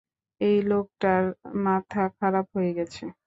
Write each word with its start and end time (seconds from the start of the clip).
এই 0.41 0.57
লোকটার 0.71 1.23
মাথা 1.65 2.03
খারাপ 2.17 2.45
হয়ে 2.55 2.71
গেছে! 2.77 3.03